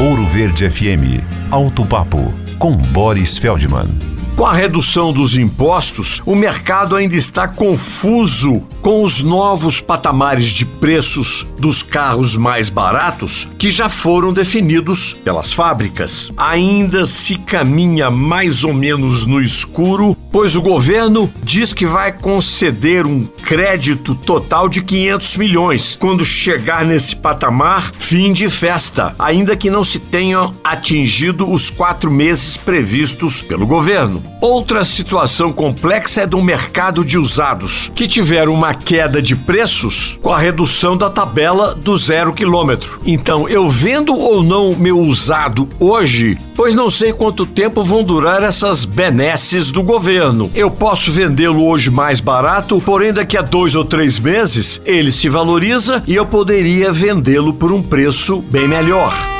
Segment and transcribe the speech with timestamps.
[0.00, 1.22] Ouro Verde FM.
[1.50, 3.84] Alto Papo com Boris Feldman.
[4.34, 10.64] Com a redução dos impostos, o mercado ainda está confuso com os novos patamares de
[10.64, 16.30] preços dos carros mais baratos que já foram definidos pelas fábricas.
[16.36, 23.06] Ainda se caminha mais ou menos no escuro, pois o governo diz que vai conceder
[23.06, 25.98] um crédito total de 500 milhões.
[26.00, 32.10] Quando chegar nesse patamar, fim de festa, ainda que não se tenham atingido os quatro
[32.10, 34.22] meses previstos pelo governo.
[34.40, 40.30] Outra situação complexa é do mercado de usados, que tiveram uma queda de preços com
[40.30, 43.00] a redução da tabela do zero quilômetro.
[43.04, 48.42] Então, eu vendo ou não meu usado hoje, pois não sei quanto tempo vão durar
[48.42, 50.50] essas benesses do governo.
[50.54, 55.28] Eu posso vendê-lo hoje mais barato, porém daqui a dois ou três meses ele se
[55.28, 59.39] valoriza e eu poderia vendê-lo por um preço bem melhor.